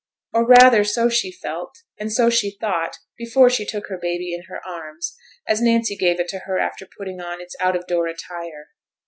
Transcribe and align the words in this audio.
Or 0.33 0.47
rather 0.47 0.83
so 0.83 1.09
she 1.09 1.31
felt, 1.31 1.83
and 1.99 2.11
so 2.11 2.31
she 2.31 2.57
thought 2.59 2.97
before 3.17 3.51
she 3.51 3.67
took 3.67 3.85
her 3.85 3.99
baby 3.99 4.33
in 4.33 4.45
her 4.45 4.59
arms, 4.67 5.15
as 5.47 5.61
Nancy 5.61 5.95
gave 5.95 6.19
it 6.19 6.27
to 6.29 6.39
her 6.39 6.57
after 6.57 6.87
putting 6.87 7.21
on 7.21 7.39
its 7.39 7.55
out 7.61 7.75
of 7.75 7.85
door 7.85 8.07
attire. 8.07 8.69